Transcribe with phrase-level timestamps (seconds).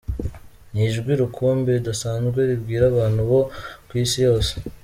[0.71, 3.39] Ni ijwi rukumbi ridasanzwe ribwira abantu bo
[3.87, 4.53] ku Isi yose.